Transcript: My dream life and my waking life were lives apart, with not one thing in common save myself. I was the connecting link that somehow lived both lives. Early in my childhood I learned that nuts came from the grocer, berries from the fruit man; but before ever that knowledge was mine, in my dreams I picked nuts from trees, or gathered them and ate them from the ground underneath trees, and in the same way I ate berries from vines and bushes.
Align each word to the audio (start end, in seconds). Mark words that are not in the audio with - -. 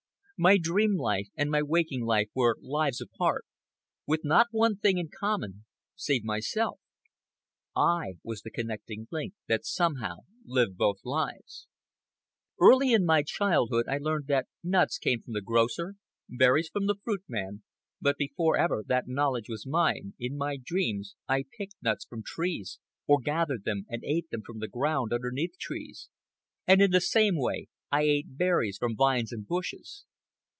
My 0.43 0.57
dream 0.57 0.95
life 0.97 1.27
and 1.35 1.51
my 1.51 1.61
waking 1.61 2.01
life 2.03 2.29
were 2.33 2.57
lives 2.59 2.99
apart, 2.99 3.45
with 4.07 4.21
not 4.23 4.47
one 4.49 4.75
thing 4.77 4.97
in 4.97 5.09
common 5.15 5.65
save 5.95 6.23
myself. 6.23 6.79
I 7.75 8.15
was 8.23 8.41
the 8.41 8.49
connecting 8.49 9.07
link 9.11 9.35
that 9.47 9.67
somehow 9.67 10.21
lived 10.43 10.77
both 10.77 10.97
lives. 11.05 11.67
Early 12.59 12.91
in 12.91 13.05
my 13.05 13.21
childhood 13.21 13.85
I 13.87 13.99
learned 13.99 14.25
that 14.29 14.47
nuts 14.63 14.97
came 14.97 15.21
from 15.21 15.33
the 15.33 15.43
grocer, 15.43 15.93
berries 16.27 16.69
from 16.69 16.87
the 16.87 16.95
fruit 17.03 17.21
man; 17.29 17.61
but 18.01 18.17
before 18.17 18.57
ever 18.57 18.83
that 18.87 19.07
knowledge 19.07 19.47
was 19.47 19.67
mine, 19.67 20.15
in 20.17 20.35
my 20.37 20.57
dreams 20.57 21.15
I 21.27 21.45
picked 21.55 21.75
nuts 21.83 22.03
from 22.03 22.23
trees, 22.25 22.79
or 23.05 23.19
gathered 23.19 23.63
them 23.63 23.85
and 23.89 24.03
ate 24.03 24.31
them 24.31 24.41
from 24.41 24.57
the 24.57 24.67
ground 24.67 25.13
underneath 25.13 25.59
trees, 25.59 26.09
and 26.65 26.81
in 26.81 26.89
the 26.89 26.99
same 26.99 27.37
way 27.37 27.67
I 27.91 28.01
ate 28.05 28.37
berries 28.39 28.79
from 28.79 28.95
vines 28.95 29.31
and 29.31 29.45
bushes. 29.47 30.05